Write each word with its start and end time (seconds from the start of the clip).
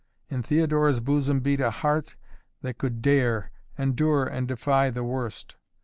In 0.31 0.41
Theodora's 0.41 0.99
bosom 0.99 1.41
beat 1.41 1.61
a 1.61 1.69
heart 1.69 2.15
that 2.63 2.79
could 2.79 3.03
dare, 3.03 3.51
endure 3.77 4.25
and 4.25 4.47
defy 4.47 4.89
the 4.89 5.03
worst. 5.03 5.57